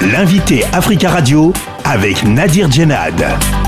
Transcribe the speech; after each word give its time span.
L'invité 0.00 0.64
Africa 0.72 1.10
Radio 1.10 1.52
avec 1.84 2.22
Nadir 2.22 2.70
Djenad. 2.70 3.67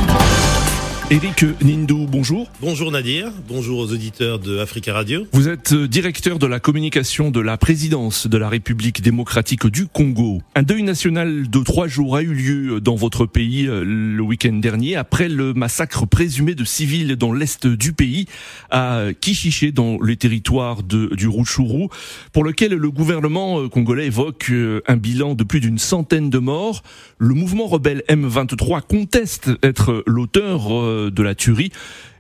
Eric 1.12 1.44
Nindou, 1.60 2.06
bonjour. 2.06 2.48
Bonjour 2.60 2.92
Nadir, 2.92 3.32
bonjour 3.48 3.80
aux 3.80 3.92
auditeurs 3.92 4.38
de 4.38 4.58
Africa 4.58 4.94
Radio. 4.94 5.26
Vous 5.32 5.48
êtes 5.48 5.72
euh, 5.72 5.88
directeur 5.88 6.38
de 6.38 6.46
la 6.46 6.60
communication 6.60 7.32
de 7.32 7.40
la 7.40 7.56
présidence 7.56 8.28
de 8.28 8.38
la 8.38 8.48
République 8.48 9.02
démocratique 9.02 9.66
du 9.66 9.88
Congo. 9.88 10.40
Un 10.54 10.62
deuil 10.62 10.84
national 10.84 11.50
de 11.50 11.58
trois 11.64 11.88
jours 11.88 12.14
a 12.14 12.22
eu 12.22 12.32
lieu 12.32 12.80
dans 12.80 12.94
votre 12.94 13.26
pays 13.26 13.66
euh, 13.66 13.82
le 13.82 14.22
week-end 14.22 14.52
dernier 14.52 14.94
après 14.94 15.28
le 15.28 15.52
massacre 15.52 16.06
présumé 16.06 16.54
de 16.54 16.62
civils 16.62 17.16
dans 17.16 17.32
l'est 17.32 17.66
du 17.66 17.92
pays 17.92 18.26
à 18.70 19.06
Kichiché 19.20 19.72
dans 19.72 20.00
les 20.00 20.16
territoires 20.16 20.84
de, 20.84 21.12
du 21.16 21.26
Rutshuru 21.26 21.88
pour 22.32 22.44
lequel 22.44 22.72
le 22.74 22.90
gouvernement 22.92 23.58
euh, 23.58 23.68
congolais 23.68 24.06
évoque 24.06 24.52
un 24.86 24.96
bilan 24.96 25.34
de 25.34 25.42
plus 25.42 25.58
d'une 25.58 25.78
centaine 25.78 26.30
de 26.30 26.38
morts. 26.38 26.84
Le 27.18 27.34
mouvement 27.34 27.66
rebelle 27.66 28.04
M23 28.08 28.82
conteste 28.82 29.50
être 29.64 30.04
l'auteur 30.06 30.70
de 31.08 31.22
la 31.22 31.34
tuerie. 31.34 31.70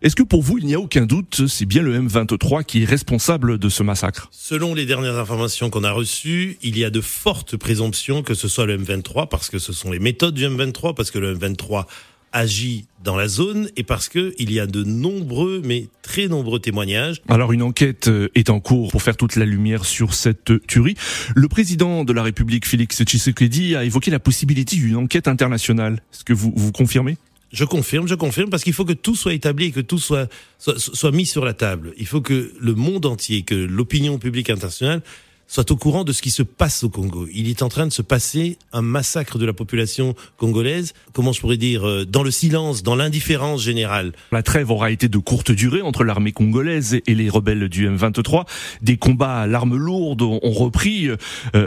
Est-ce 0.02 0.16
que 0.16 0.22
pour 0.22 0.42
vous, 0.42 0.56
il 0.56 0.64
n'y 0.64 0.74
a 0.74 0.80
aucun 0.80 1.04
doute, 1.04 1.46
c'est 1.46 1.66
bien 1.66 1.82
le 1.82 2.00
M23 2.00 2.64
qui 2.64 2.82
est 2.82 2.86
responsable 2.86 3.58
de 3.58 3.68
ce 3.68 3.82
massacre? 3.82 4.28
Selon 4.32 4.74
les 4.74 4.86
dernières 4.86 5.18
informations 5.18 5.68
qu'on 5.68 5.84
a 5.84 5.92
reçues, 5.92 6.56
il 6.62 6.78
y 6.78 6.84
a 6.84 6.90
de 6.90 7.02
fortes 7.02 7.58
présomptions 7.58 8.22
que 8.22 8.32
ce 8.32 8.48
soit 8.48 8.64
le 8.64 8.78
M23, 8.78 9.28
parce 9.28 9.50
que 9.50 9.58
ce 9.58 9.74
sont 9.74 9.90
les 9.90 9.98
méthodes 9.98 10.34
du 10.34 10.46
M23, 10.46 10.94
parce 10.94 11.10
que 11.10 11.18
le 11.18 11.36
M23 11.36 11.84
agit 12.32 12.86
dans 13.02 13.16
la 13.16 13.28
zone 13.28 13.68
et 13.76 13.82
parce 13.82 14.08
que 14.08 14.34
il 14.38 14.52
y 14.52 14.60
a 14.60 14.66
de 14.66 14.84
nombreux, 14.84 15.62
mais 15.64 15.88
très 16.02 16.28
nombreux 16.28 16.60
témoignages. 16.60 17.22
Alors 17.28 17.52
une 17.52 17.62
enquête 17.62 18.08
euh, 18.08 18.28
est 18.34 18.50
en 18.50 18.60
cours 18.60 18.90
pour 18.90 19.02
faire 19.02 19.16
toute 19.16 19.36
la 19.36 19.44
lumière 19.44 19.84
sur 19.84 20.14
cette 20.14 20.66
tuerie. 20.66 20.94
Le 21.34 21.48
président 21.48 22.04
de 22.04 22.12
la 22.12 22.22
République, 22.22 22.66
Félix 22.66 23.02
Tshisekedi, 23.02 23.74
a 23.74 23.84
évoqué 23.84 24.10
la 24.10 24.20
possibilité 24.20 24.76
d'une 24.76 24.96
enquête 24.96 25.28
internationale. 25.28 26.02
Est-ce 26.12 26.24
que 26.24 26.32
vous 26.32 26.52
vous 26.54 26.72
confirmez? 26.72 27.16
Je 27.52 27.64
confirme, 27.64 28.06
je 28.06 28.14
confirme, 28.14 28.50
parce 28.50 28.62
qu'il 28.62 28.72
faut 28.72 28.84
que 28.84 28.92
tout 28.92 29.16
soit 29.16 29.34
établi 29.34 29.66
et 29.66 29.72
que 29.72 29.80
tout 29.80 29.98
soit, 29.98 30.28
soit, 30.58 30.78
soit 30.78 31.10
mis 31.10 31.26
sur 31.26 31.44
la 31.44 31.54
table. 31.54 31.92
Il 31.96 32.06
faut 32.06 32.20
que 32.20 32.52
le 32.58 32.74
monde 32.74 33.06
entier, 33.06 33.42
que 33.42 33.54
l'opinion 33.54 34.18
publique 34.18 34.50
internationale 34.50 35.02
soit 35.50 35.68
au 35.72 35.76
courant 35.76 36.04
de 36.04 36.12
ce 36.12 36.22
qui 36.22 36.30
se 36.30 36.44
passe 36.44 36.84
au 36.84 36.90
Congo. 36.90 37.26
Il 37.34 37.48
est 37.48 37.62
en 37.62 37.68
train 37.68 37.84
de 37.84 37.92
se 37.92 38.02
passer 38.02 38.56
un 38.72 38.82
massacre 38.82 39.36
de 39.36 39.44
la 39.44 39.52
population 39.52 40.14
congolaise, 40.36 40.92
comment 41.12 41.32
je 41.32 41.40
pourrais 41.40 41.56
dire, 41.56 41.84
euh, 41.84 42.06
dans 42.06 42.22
le 42.22 42.30
silence, 42.30 42.84
dans 42.84 42.94
l'indifférence 42.94 43.60
générale. 43.60 44.12
La 44.30 44.44
trêve 44.44 44.70
aura 44.70 44.92
été 44.92 45.08
de 45.08 45.18
courte 45.18 45.50
durée 45.50 45.82
entre 45.82 46.04
l'armée 46.04 46.30
congolaise 46.30 47.00
et 47.04 47.14
les 47.16 47.28
rebelles 47.28 47.68
du 47.68 47.88
M23. 47.88 48.44
Des 48.80 48.96
combats 48.96 49.40
à 49.40 49.46
l'arme 49.48 49.76
lourde 49.76 50.22
ont 50.22 50.38
repris 50.52 51.08
euh, 51.08 51.16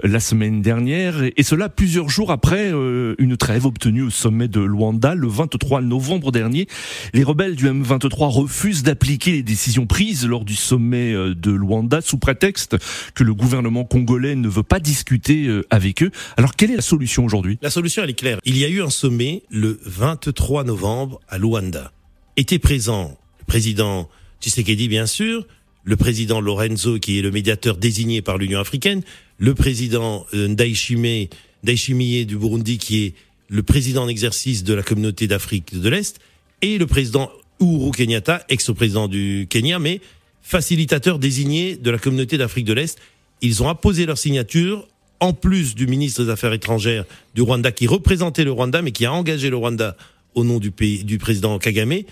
la 0.01 0.21
semaine 0.21 0.61
dernière, 0.61 1.15
et 1.35 1.43
cela 1.43 1.67
plusieurs 1.67 2.07
jours 2.07 2.31
après 2.31 2.71
euh, 2.71 3.15
une 3.17 3.35
trêve 3.35 3.65
obtenue 3.65 4.03
au 4.03 4.09
sommet 4.09 4.47
de 4.47 4.61
Luanda 4.61 5.13
le 5.13 5.27
23 5.27 5.81
novembre 5.81 6.31
dernier. 6.31 6.67
Les 7.13 7.23
rebelles 7.23 7.57
du 7.57 7.67
M23 7.67 8.29
refusent 8.29 8.83
d'appliquer 8.83 9.33
les 9.33 9.43
décisions 9.43 9.87
prises 9.87 10.25
lors 10.25 10.45
du 10.45 10.55
sommet 10.55 11.13
de 11.13 11.51
Luanda 11.51 11.99
sous 11.99 12.17
prétexte 12.17 12.77
que 13.13 13.25
le 13.25 13.33
gouvernement 13.33 13.72
congolais 13.83 14.35
ne 14.35 14.47
veut 14.47 14.63
pas 14.63 14.79
discuter 14.79 15.47
euh, 15.47 15.65
avec 15.69 16.03
eux. 16.03 16.11
Alors 16.37 16.55
quelle 16.55 16.71
est 16.71 16.75
la 16.75 16.81
solution 16.81 17.25
aujourd'hui? 17.25 17.57
La 17.61 17.69
solution 17.69 18.03
elle 18.03 18.11
est 18.11 18.19
claire. 18.19 18.39
Il 18.45 18.57
y 18.57 18.63
a 18.63 18.69
eu 18.69 18.81
un 18.81 18.89
sommet 18.89 19.43
le 19.49 19.79
23 19.85 20.63
novembre 20.63 21.19
à 21.27 21.37
Luanda. 21.37 21.91
Était 22.37 22.59
présent 22.59 23.17
le 23.39 23.45
président 23.45 24.09
Tshisekedi 24.41 24.87
bien 24.87 25.05
sûr, 25.05 25.47
le 25.83 25.95
président 25.97 26.39
Lorenzo 26.39 26.99
qui 26.99 27.19
est 27.19 27.21
le 27.21 27.31
médiateur 27.31 27.77
désigné 27.77 28.21
par 28.21 28.37
l'Union 28.37 28.59
africaine, 28.59 29.01
le 29.37 29.53
président 29.55 30.25
euh, 30.33 30.47
Ndaishime 30.47 31.27
Ndaishimiye 31.63 32.25
du 32.25 32.37
Burundi 32.37 32.77
qui 32.77 33.03
est 33.03 33.13
le 33.49 33.63
président 33.63 34.03
en 34.03 34.07
exercice 34.07 34.63
de 34.63 34.73
la 34.73 34.83
communauté 34.83 35.27
d'Afrique 35.27 35.79
de 35.79 35.89
l'Est 35.89 36.19
et 36.61 36.77
le 36.77 36.87
président 36.87 37.31
Uhuru 37.59 37.91
Kenyatta, 37.91 38.45
ex-président 38.49 39.07
du 39.07 39.47
Kenya 39.49 39.79
mais 39.79 40.01
facilitateur 40.41 41.19
désigné 41.19 41.77
de 41.77 41.89
la 41.89 41.97
communauté 41.97 42.37
d'Afrique 42.37 42.65
de 42.65 42.73
l'Est 42.73 42.99
ils 43.43 43.61
ont 43.61 43.67
apposé 43.67 44.07
leur 44.07 44.17
signature 44.17 44.87
en 45.19 45.33
plus 45.33 45.75
du 45.75 45.85
ministre 45.85 46.23
des 46.23 46.31
Affaires 46.31 46.53
étrangères 46.53 47.05
du 47.35 47.41
Rwanda 47.41 47.71
qui 47.71 47.85
représentait 47.85 48.45
le 48.45 48.51
Rwanda 48.51 48.81
mais 48.81 48.91
qui 48.91 49.05
a 49.05 49.13
engagé 49.13 49.49
le 49.49 49.57
Rwanda 49.57 49.95
au 50.33 50.43
nom 50.43 50.59
du 50.59 50.71
pays 50.71 51.03
du 51.03 51.19
président 51.19 51.59
Kagame 51.59 51.91
et 51.91 52.05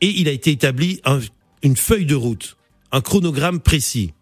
il 0.00 0.26
a 0.26 0.32
été 0.32 0.50
établi 0.50 1.00
une 1.62 1.76
feuille 1.76 2.06
de 2.06 2.14
route, 2.14 2.56
un 2.90 3.02
chronogramme 3.02 3.60
précis. 3.60 4.12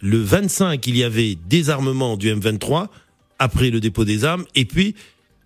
Le 0.00 0.18
25, 0.18 0.86
il 0.86 0.96
y 0.96 1.04
avait 1.04 1.36
désarmement 1.48 2.16
du 2.16 2.32
M23 2.32 2.86
après 3.38 3.70
le 3.70 3.80
dépôt 3.80 4.04
des 4.04 4.24
armes 4.24 4.46
et 4.54 4.64
puis 4.64 4.94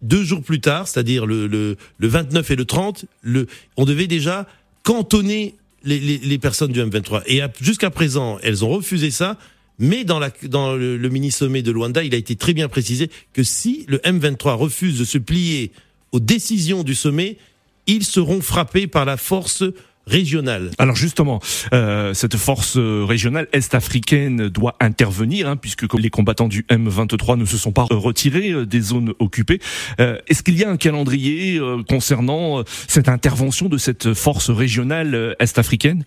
deux 0.02 0.22
jours 0.22 0.42
plus 0.42 0.60
tard, 0.60 0.86
c'est-à-dire 0.86 1.24
le, 1.24 1.46
le, 1.46 1.76
29 1.98 2.50
et 2.50 2.56
le 2.56 2.66
30, 2.66 3.06
le, 3.22 3.46
on 3.78 3.86
devait 3.86 4.06
déjà 4.06 4.46
cantonner 4.82 5.54
les, 5.82 5.98
les, 5.98 6.18
les 6.18 6.38
personnes 6.38 6.72
du 6.72 6.80
M23. 6.80 7.22
Et 7.26 7.40
jusqu'à 7.62 7.88
présent, 7.88 8.38
elles 8.42 8.64
ont 8.64 8.68
refusé 8.68 9.10
ça 9.10 9.38
mais 9.78 10.04
dans, 10.04 10.20
le, 10.20 11.08
mini-sommet 11.08 11.62
de 11.62 11.72
Luanda, 11.72 12.02
il 12.02 12.14
a 12.14 12.18
été 12.18 12.36
très 12.36 12.54
bien 12.54 12.68
précisé 12.68 13.10
que 13.32 13.42
si 13.42 13.84
le 13.88 13.98
M23 13.98 14.54
refuse 14.54 14.98
de 14.98 15.04
se 15.04 15.18
plier 15.18 15.72
aux 16.12 16.20
décisions 16.20 16.84
du 16.84 16.94
sommet, 16.94 17.38
ils 17.86 18.04
seront 18.04 18.40
frappés 18.40 18.86
par 18.86 19.04
la 19.04 19.16
force 19.16 19.64
régionale. 20.06 20.70
Alors 20.78 20.96
justement, 20.96 21.40
euh, 21.72 22.14
cette 22.14 22.36
force 22.36 22.76
régionale 22.76 23.48
est-africaine 23.52 24.48
doit 24.48 24.76
intervenir, 24.80 25.48
hein, 25.48 25.56
puisque 25.56 25.92
les 25.94 26.10
combattants 26.10 26.48
du 26.48 26.62
M23 26.64 27.38
ne 27.38 27.44
se 27.44 27.56
sont 27.56 27.72
pas 27.72 27.86
retirés 27.90 28.50
euh, 28.50 28.66
des 28.66 28.80
zones 28.80 29.14
occupées. 29.18 29.60
Euh, 30.00 30.18
Est-ce 30.28 30.42
qu'il 30.42 30.58
y 30.58 30.64
a 30.64 30.70
un 30.70 30.76
calendrier 30.76 31.58
euh, 31.58 31.82
concernant 31.88 32.60
euh, 32.60 32.62
cette 32.86 33.08
intervention 33.08 33.68
de 33.68 33.78
cette 33.78 34.14
force 34.14 34.50
régionale 34.50 35.36
est-africaine? 35.38 36.04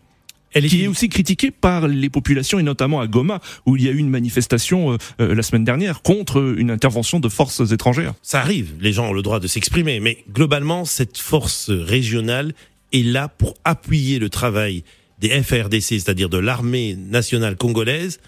Elle 0.53 0.65
est... 0.65 0.69
qui 0.69 0.83
est 0.83 0.87
aussi 0.87 1.09
critiquée 1.09 1.51
par 1.51 1.87
les 1.87 2.09
populations 2.09 2.59
et 2.59 2.63
notamment 2.63 2.99
à 2.99 3.07
Goma 3.07 3.39
où 3.65 3.75
il 3.75 3.83
y 3.83 3.87
a 3.87 3.91
eu 3.91 3.97
une 3.97 4.09
manifestation 4.09 4.93
euh, 4.93 4.97
euh, 5.21 5.35
la 5.35 5.43
semaine 5.43 5.63
dernière 5.63 6.01
contre 6.01 6.55
une 6.57 6.71
intervention 6.71 7.19
de 7.19 7.29
forces 7.29 7.71
étrangères. 7.71 8.13
Ça 8.21 8.39
arrive, 8.39 8.73
les 8.79 8.93
gens 8.93 9.09
ont 9.09 9.13
le 9.13 9.21
droit 9.21 9.39
de 9.39 9.47
s'exprimer, 9.47 9.99
mais 9.99 10.23
globalement 10.31 10.85
cette 10.85 11.17
force 11.17 11.69
régionale 11.69 12.53
est 12.93 13.03
là 13.03 13.27
pour 13.27 13.55
appuyer 13.63 14.19
le 14.19 14.29
travail 14.29 14.83
des 15.19 15.29
FRDC, 15.41 15.81
c'est-à-dire 15.81 16.29
de 16.29 16.37
l'armée 16.37 16.95
nationale 16.95 17.55
congolaise, 17.55 18.19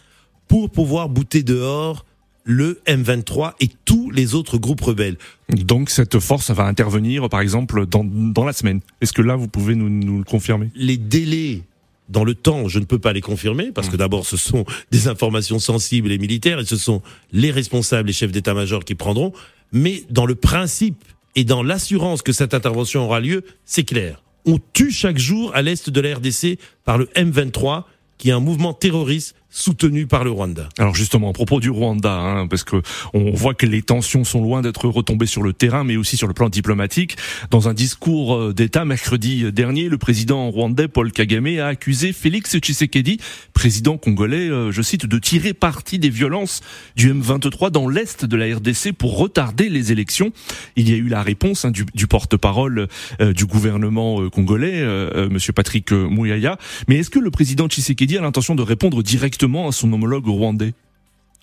pour 0.47 0.69
pouvoir 0.69 1.09
bouter 1.09 1.43
dehors 1.43 2.05
le 2.43 2.81
M23 2.87 3.53
et 3.59 3.69
tous 3.85 4.09
les 4.09 4.33
autres 4.33 4.57
groupes 4.57 4.81
rebelles. 4.81 5.17
Donc 5.49 5.91
cette 5.91 6.19
force 6.19 6.49
va 6.49 6.63
intervenir, 6.63 7.29
par 7.29 7.41
exemple, 7.41 7.85
dans, 7.85 8.03
dans 8.03 8.43
la 8.43 8.53
semaine. 8.53 8.81
Est-ce 9.01 9.13
que 9.13 9.21
là, 9.21 9.35
vous 9.35 9.47
pouvez 9.47 9.75
nous, 9.75 9.89
nous 9.89 10.17
le 10.17 10.23
confirmer? 10.23 10.69
Les 10.73 10.97
délais 10.97 11.61
dans 12.09 12.23
le 12.23 12.33
temps, 12.35 12.67
je 12.67 12.79
ne 12.79 12.85
peux 12.85 12.99
pas 12.99 13.13
les 13.13 13.21
confirmer 13.21 13.71
parce 13.71 13.87
que 13.87 13.95
mmh. 13.95 13.99
d'abord, 13.99 14.25
ce 14.25 14.37
sont 14.37 14.65
des 14.91 15.07
informations 15.07 15.59
sensibles 15.59 16.11
et 16.11 16.17
militaires 16.17 16.59
et 16.59 16.65
ce 16.65 16.77
sont 16.77 17.01
les 17.31 17.51
responsables, 17.51 18.07
les 18.07 18.13
chefs 18.13 18.31
d'état-major 18.31 18.83
qui 18.83 18.95
prendront. 18.95 19.31
Mais 19.71 20.03
dans 20.09 20.25
le 20.25 20.35
principe 20.35 21.03
et 21.35 21.43
dans 21.43 21.63
l'assurance 21.63 22.21
que 22.21 22.31
cette 22.31 22.53
intervention 22.53 23.05
aura 23.05 23.19
lieu, 23.19 23.43
c'est 23.65 23.83
clair. 23.83 24.23
On 24.45 24.59
tue 24.73 24.91
chaque 24.91 25.19
jour 25.19 25.51
à 25.53 25.61
l'est 25.61 25.89
de 25.89 26.01
la 26.01 26.15
RDC 26.15 26.57
par 26.83 26.97
le 26.97 27.05
M23 27.15 27.83
qui 28.17 28.29
est 28.29 28.33
un 28.33 28.39
mouvement 28.39 28.73
terroriste 28.73 29.35
soutenu 29.49 30.05
par 30.05 30.23
le 30.23 30.31
Rwanda. 30.31 30.69
Alors 30.77 30.95
justement, 30.95 31.29
à 31.29 31.33
propos 31.33 31.59
du 31.59 31.69
Rwanda, 31.69 32.13
hein, 32.13 32.47
parce 32.47 32.63
que 32.63 32.81
on 33.13 33.31
voit 33.31 33.55
que 33.55 33.65
les 33.65 33.81
tensions 33.81 34.23
sont 34.23 34.41
loin 34.41 34.61
d'être 34.61 34.87
retombées 34.87 35.25
sur 35.25 35.41
le 35.41 35.53
terrain, 35.53 35.83
mais 35.83 35.97
aussi 35.97 36.17
sur 36.17 36.27
le 36.27 36.33
plan 36.33 36.49
diplomatique. 36.49 37.17
Dans 37.49 37.67
un 37.67 37.73
discours 37.73 38.35
euh, 38.35 38.53
d'État 38.53 38.85
mercredi 38.85 39.51
dernier, 39.51 39.89
le 39.89 39.97
président 39.97 40.49
rwandais 40.49 40.87
Paul 40.87 41.11
Kagame 41.11 41.59
a 41.59 41.67
accusé 41.67 42.13
Félix 42.13 42.57
Tshisekedi, 42.57 43.19
président 43.53 43.97
congolais, 43.97 44.49
euh, 44.49 44.71
je 44.71 44.81
cite, 44.83 45.07
de 45.07 45.17
tirer 45.17 45.53
parti 45.53 45.97
des 45.97 46.09
violences 46.09 46.61
du 46.95 47.11
M23 47.11 47.71
dans 47.71 47.89
l'est 47.89 48.25
de 48.25 48.37
la 48.37 48.55
RDC 48.55 48.93
pour 48.93 49.17
retarder 49.17 49.69
les 49.69 49.91
élections. 49.91 50.31
Il 50.75 50.89
y 50.89 50.93
a 50.93 50.97
eu 50.97 51.07
la 51.07 51.23
réponse 51.23 51.65
hein, 51.65 51.71
du, 51.71 51.85
du 51.95 52.05
porte-parole 52.05 52.87
euh, 53.19 53.33
du 53.33 53.45
gouvernement 53.45 54.29
congolais, 54.29 54.85
Monsieur 55.29 55.53
Patrick 55.53 55.91
Mouyaya. 55.91 56.57
Mais 56.87 56.97
est-ce 56.97 57.09
que 57.09 57.19
le 57.19 57.31
président 57.31 57.67
Tshisekedi 57.67 58.17
a 58.17 58.21
l'intention 58.21 58.55
de 58.55 58.61
répondre 58.61 59.01
directement 59.01 59.38
à 59.41 59.71
son 59.71 59.91
homologue 59.93 60.27
rwandais 60.27 60.73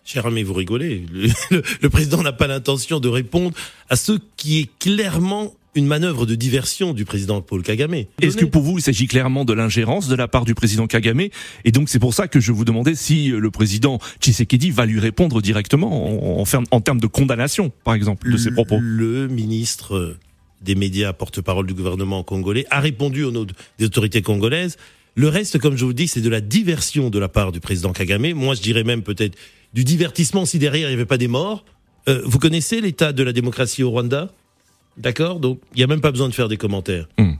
Cher 0.04 0.24
ami, 0.26 0.44
vous 0.44 0.54
rigolez. 0.54 1.04
Le, 1.82 1.90
président 1.90 2.22
n'a 2.22 2.32
pas 2.32 2.46
l'intention 2.46 3.00
de 3.00 3.08
répondre 3.08 3.56
à 3.90 3.96
ce 3.96 4.12
qui 4.36 4.60
est 4.60 4.70
clairement 4.78 5.52
une 5.74 5.86
manœuvre 5.86 6.26
de 6.26 6.36
diversion 6.36 6.92
du 6.92 7.04
président 7.04 7.42
Paul 7.42 7.62
Kagame. 7.62 8.04
Est-ce 8.22 8.36
que 8.36 8.44
pour 8.44 8.62
vous, 8.62 8.78
il 8.78 8.82
s'agit 8.82 9.08
clairement 9.08 9.44
de 9.44 9.52
l'ingérence 9.52 10.06
de 10.06 10.14
la 10.14 10.28
part 10.28 10.44
du 10.44 10.54
président 10.54 10.86
Kagame? 10.86 11.22
Et 11.64 11.72
donc 11.72 11.88
c'est 11.88 11.98
pour 11.98 12.14
ça 12.14 12.28
que 12.28 12.38
je 12.38 12.52
vous 12.52 12.64
demandais 12.64 12.94
si 12.94 13.28
le 13.28 13.50
président 13.50 13.98
Tshisekedi 14.20 14.70
va 14.70 14.86
lui 14.86 15.00
répondre 15.00 15.42
directement 15.42 16.38
en, 16.38 16.44
en, 16.44 16.64
en 16.70 16.80
termes 16.80 17.00
de 17.00 17.08
condamnation, 17.08 17.72
par 17.82 17.94
exemple, 17.94 18.30
de 18.30 18.36
ses 18.36 18.52
propos. 18.52 18.78
Le 18.80 19.26
ministre 19.26 20.16
des 20.62 20.76
médias, 20.76 21.12
porte-parole 21.12 21.66
du 21.66 21.74
gouvernement 21.74 22.22
congolais, 22.22 22.64
a 22.70 22.80
répondu 22.80 23.24
au 23.24 23.32
nom 23.32 23.44
des 23.78 23.84
autorités 23.84 24.22
congolaises 24.22 24.76
le 25.16 25.28
reste, 25.28 25.58
comme 25.58 25.76
je 25.76 25.84
vous 25.86 25.94
dis, 25.94 26.08
c'est 26.08 26.20
de 26.20 26.28
la 26.28 26.42
diversion 26.42 27.08
de 27.08 27.18
la 27.18 27.28
part 27.28 27.50
du 27.50 27.58
président 27.58 27.92
Kagame. 27.92 28.32
Moi, 28.34 28.54
je 28.54 28.60
dirais 28.60 28.84
même 28.84 29.02
peut-être 29.02 29.36
du 29.72 29.82
divertissement 29.82 30.44
si 30.44 30.58
derrière 30.58 30.88
il 30.88 30.92
n'y 30.92 30.94
avait 30.94 31.06
pas 31.06 31.16
des 31.16 31.26
morts. 31.26 31.64
Euh, 32.08 32.20
vous 32.24 32.38
connaissez 32.38 32.82
l'état 32.82 33.14
de 33.14 33.22
la 33.22 33.32
démocratie 33.32 33.82
au 33.82 33.90
Rwanda? 33.90 34.30
D'accord? 34.98 35.40
Donc, 35.40 35.60
il 35.74 35.78
n'y 35.78 35.84
a 35.84 35.86
même 35.86 36.02
pas 36.02 36.12
besoin 36.12 36.28
de 36.28 36.34
faire 36.34 36.48
des 36.48 36.58
commentaires. 36.58 37.08
Hmm. 37.18 37.32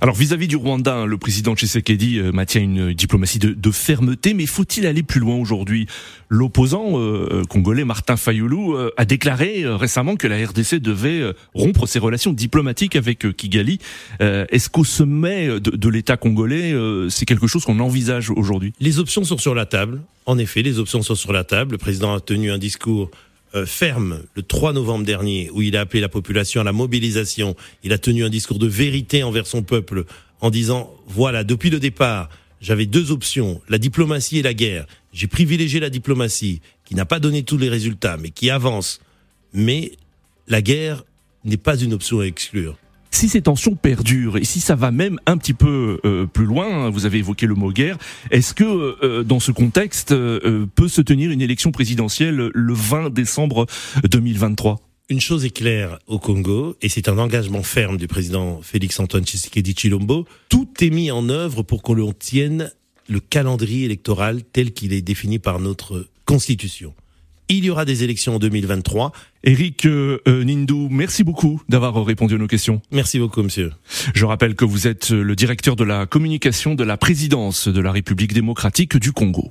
Alors 0.00 0.14
vis-à-vis 0.14 0.48
du 0.48 0.56
Rwanda, 0.56 1.04
le 1.06 1.18
président 1.18 1.54
Tshisekedi 1.54 2.18
euh, 2.18 2.32
maintient 2.32 2.62
une 2.62 2.92
diplomatie 2.92 3.38
de, 3.38 3.70
fermeté, 3.70 4.34
mais 4.34 4.46
faut-il 4.46 4.86
aller 4.86 5.02
plus 5.02 5.20
loin 5.20 5.36
aujourd'hui? 5.36 5.86
L'opposant 6.28 6.98
euh, 6.98 7.28
euh, 7.30 7.44
congolais 7.44 7.84
Martin 7.84 8.16
Fayoulou 8.16 8.76
a 8.96 9.04
déclaré 9.04 9.64
récemment 9.66 10.16
que 10.16 10.26
la 10.26 10.44
RDC 10.46 10.76
devait 10.76 11.22
rompre 11.54 11.86
ses 11.86 11.98
relations 11.98 12.32
diplomatiques 12.32 12.96
avec 12.96 13.36
Kigali. 13.36 13.78
Est-ce 14.20 14.68
qu'au 14.70 14.84
sommet 14.84 15.48
de, 15.60 15.70
de 15.70 15.88
l'État 15.88 16.16
congolais, 16.16 16.74
c'est 17.08 17.26
quelque 17.26 17.46
chose 17.46 17.64
qu'on 17.64 17.80
envisage 17.80 18.30
aujourd'hui? 18.30 18.72
Les 18.80 18.98
options 18.98 19.24
sont 19.24 19.38
sur 19.38 19.54
la 19.54 19.66
table. 19.66 20.00
En 20.26 20.38
effet, 20.38 20.62
les 20.62 20.78
options 20.78 21.02
sont 21.02 21.14
sur 21.14 21.32
la 21.32 21.44
table. 21.44 21.72
Le 21.72 21.78
président 21.78 22.14
a 22.14 22.20
tenu 22.20 22.50
un 22.50 22.58
discours 22.58 23.10
euh, 23.54 23.66
ferme 23.66 24.22
le 24.34 24.42
3 24.42 24.72
novembre 24.72 25.04
dernier, 25.04 25.50
où 25.52 25.62
il 25.62 25.76
a 25.76 25.80
appelé 25.80 26.00
la 26.00 26.08
population 26.08 26.60
à 26.60 26.64
la 26.64 26.72
mobilisation. 26.72 27.56
Il 27.82 27.92
a 27.92 27.98
tenu 27.98 28.24
un 28.24 28.28
discours 28.28 28.58
de 28.58 28.66
vérité 28.66 29.22
envers 29.22 29.46
son 29.46 29.62
peuple 29.62 30.04
en 30.40 30.50
disant, 30.50 30.94
voilà, 31.06 31.44
depuis 31.44 31.70
le 31.70 31.80
départ, 31.80 32.30
j'avais 32.60 32.86
deux 32.86 33.10
options, 33.10 33.60
la 33.68 33.78
diplomatie 33.78 34.38
et 34.38 34.42
la 34.42 34.54
guerre. 34.54 34.86
J'ai 35.12 35.26
privilégié 35.26 35.80
la 35.80 35.90
diplomatie, 35.90 36.60
qui 36.84 36.94
n'a 36.94 37.04
pas 37.04 37.18
donné 37.18 37.42
tous 37.42 37.58
les 37.58 37.68
résultats, 37.68 38.16
mais 38.16 38.30
qui 38.30 38.50
avance. 38.50 39.00
Mais 39.52 39.92
la 40.46 40.62
guerre 40.62 41.04
n'est 41.44 41.56
pas 41.56 41.76
une 41.76 41.92
option 41.92 42.20
à 42.20 42.24
exclure 42.24 42.76
si 43.10 43.28
ces 43.28 43.42
tensions 43.42 43.74
perdurent 43.74 44.36
et 44.36 44.44
si 44.44 44.60
ça 44.60 44.74
va 44.74 44.90
même 44.90 45.18
un 45.26 45.36
petit 45.36 45.54
peu 45.54 46.00
euh, 46.04 46.26
plus 46.26 46.44
loin, 46.44 46.86
hein, 46.86 46.90
vous 46.90 47.06
avez 47.06 47.18
évoqué 47.18 47.46
le 47.46 47.54
mot 47.54 47.72
guerre, 47.72 47.98
est-ce 48.30 48.54
que 48.54 48.64
euh, 49.02 49.22
dans 49.22 49.40
ce 49.40 49.52
contexte 49.52 50.12
euh, 50.12 50.66
peut 50.74 50.88
se 50.88 51.00
tenir 51.00 51.30
une 51.30 51.42
élection 51.42 51.72
présidentielle 51.72 52.50
le 52.52 52.74
20 52.74 53.10
décembre 53.10 53.66
2023 54.08 54.80
une 55.10 55.20
chose 55.20 55.44
est 55.44 55.50
claire 55.50 55.98
au 56.06 56.20
Congo, 56.20 56.76
et 56.82 56.88
c'est 56.88 57.08
un 57.08 57.18
engagement 57.18 57.64
ferme 57.64 57.96
du 57.96 58.06
président 58.06 58.60
Félix-Antoine 58.62 59.24
Tshisekedi 59.24 59.74
Chilombo, 59.76 60.24
tout 60.48 60.68
est 60.80 60.90
mis 60.90 61.10
en 61.10 61.28
œuvre 61.28 61.64
pour 61.64 61.82
qu'on 61.82 62.12
tienne 62.12 62.70
le 63.08 63.18
calendrier 63.18 63.86
électoral 63.86 64.44
tel 64.44 64.72
qu'il 64.72 64.92
est 64.92 65.02
défini 65.02 65.40
par 65.40 65.58
notre 65.58 66.06
constitution. 66.26 66.94
Il 67.52 67.64
y 67.64 67.70
aura 67.70 67.84
des 67.84 68.04
élections 68.04 68.36
en 68.36 68.38
2023. 68.38 69.10
Eric 69.42 69.84
euh, 69.84 70.20
euh, 70.28 70.44
Nindou, 70.44 70.86
merci 70.88 71.24
beaucoup 71.24 71.60
d'avoir 71.68 72.04
répondu 72.04 72.36
à 72.36 72.38
nos 72.38 72.46
questions. 72.46 72.80
Merci 72.92 73.18
beaucoup, 73.18 73.42
monsieur. 73.42 73.72
Je 74.14 74.24
rappelle 74.24 74.54
que 74.54 74.64
vous 74.64 74.86
êtes 74.86 75.10
le 75.10 75.34
directeur 75.34 75.74
de 75.74 75.82
la 75.82 76.06
communication 76.06 76.76
de 76.76 76.84
la 76.84 76.96
présidence 76.96 77.66
de 77.66 77.80
la 77.80 77.90
République 77.90 78.34
démocratique 78.34 78.96
du 78.98 79.10
Congo. 79.10 79.48